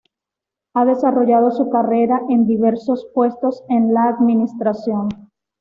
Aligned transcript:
Ha 0.73 0.83
desarrollado 0.83 1.51
su 1.51 1.69
carrera 1.69 2.21
en 2.27 2.47
diversos 2.47 3.05
puestos 3.13 3.63
en 3.69 3.93
la 3.93 4.05
administración. 4.07 5.09